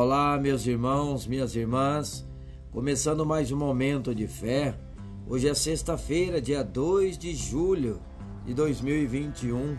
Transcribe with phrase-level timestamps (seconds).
[0.00, 2.24] Olá, meus irmãos, minhas irmãs,
[2.70, 4.78] começando mais um momento de fé.
[5.26, 8.00] Hoje é sexta-feira, dia 2 de julho
[8.46, 9.76] de 2021.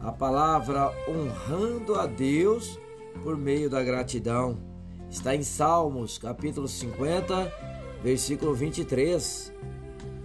[0.00, 2.80] A palavra honrando a Deus
[3.22, 4.56] por meio da gratidão
[5.10, 7.52] está em Salmos, capítulo 50,
[8.02, 9.52] versículo 23.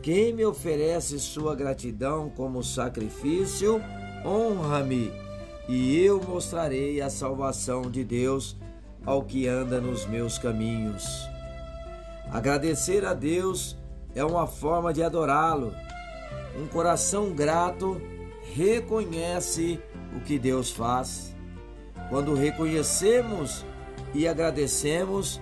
[0.01, 3.81] Quem me oferece sua gratidão como sacrifício,
[4.25, 5.11] honra-me,
[5.67, 8.55] e eu mostrarei a salvação de Deus
[9.05, 11.05] ao que anda nos meus caminhos.
[12.31, 13.77] Agradecer a Deus
[14.15, 15.73] é uma forma de adorá-lo.
[16.57, 18.01] Um coração grato
[18.53, 19.79] reconhece
[20.15, 21.35] o que Deus faz.
[22.09, 23.65] Quando reconhecemos
[24.13, 25.41] e agradecemos,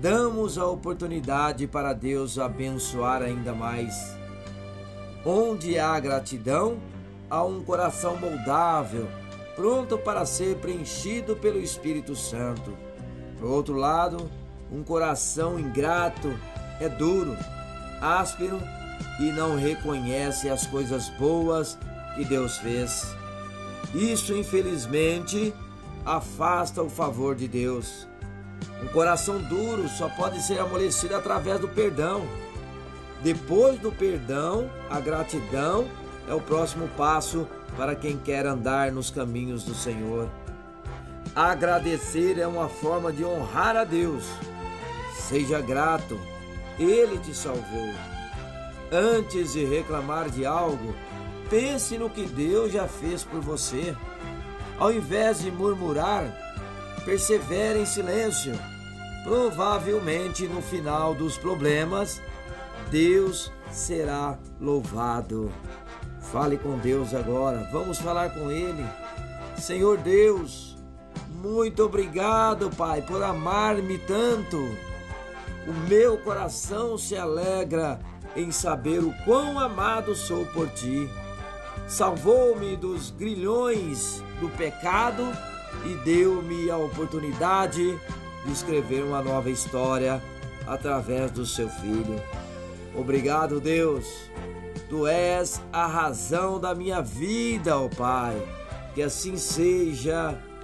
[0.00, 4.16] damos a oportunidade para Deus abençoar ainda mais.
[5.24, 6.78] Onde há gratidão,
[7.28, 9.08] há um coração moldável,
[9.54, 12.89] pronto para ser preenchido pelo Espírito Santo.
[13.40, 14.30] Por outro lado,
[14.70, 16.38] um coração ingrato
[16.78, 17.36] é duro,
[18.00, 18.60] áspero
[19.18, 21.78] e não reconhece as coisas boas
[22.14, 23.14] que Deus fez.
[23.94, 25.54] Isso, infelizmente,
[26.04, 28.06] afasta o favor de Deus.
[28.82, 32.22] Um coração duro só pode ser amolecido através do perdão.
[33.22, 35.88] Depois do perdão, a gratidão
[36.28, 37.46] é o próximo passo
[37.76, 40.28] para quem quer andar nos caminhos do Senhor.
[41.34, 44.24] Agradecer é uma forma de honrar a Deus.
[45.14, 46.20] Seja grato,
[46.78, 47.94] Ele te salvou.
[48.90, 50.94] Antes de reclamar de algo,
[51.48, 53.96] pense no que Deus já fez por você.
[54.78, 56.24] Ao invés de murmurar,
[57.04, 58.58] persevere em silêncio.
[59.22, 62.20] Provavelmente no final dos problemas,
[62.90, 65.52] Deus será louvado.
[66.32, 68.84] Fale com Deus agora, vamos falar com Ele.
[69.56, 70.76] Senhor Deus,
[71.40, 74.58] muito obrigado, Pai, por amar-me tanto.
[75.66, 77.98] O meu coração se alegra
[78.36, 81.08] em saber o quão amado sou por ti.
[81.88, 85.26] Salvou-me dos grilhões do pecado
[85.84, 87.98] e deu-me a oportunidade
[88.44, 90.22] de escrever uma nova história
[90.66, 92.20] através do seu filho.
[92.94, 94.06] Obrigado, Deus.
[94.88, 98.36] Tu és a razão da minha vida, ó Pai.
[98.94, 100.38] Que assim seja